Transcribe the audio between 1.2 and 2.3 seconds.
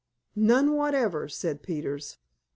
said Peters.